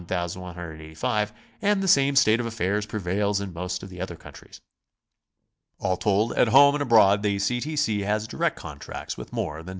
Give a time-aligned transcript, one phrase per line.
[0.01, 1.31] with 1,185;
[1.61, 4.59] and the same state of affairs prevails in most of the other countries.
[5.79, 7.61] All told, at home and abroad, the C.
[7.61, 7.75] T.
[7.75, 8.01] C.
[8.01, 9.69] has direct contracts with more than 10.